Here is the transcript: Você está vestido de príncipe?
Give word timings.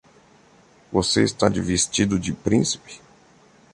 Você 0.91 1.21
está 1.21 1.47
vestido 1.47 2.17
de 2.17 2.33
príncipe? 2.33 2.99